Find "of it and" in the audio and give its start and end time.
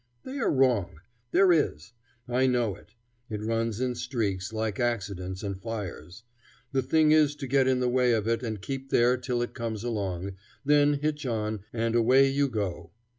8.13-8.59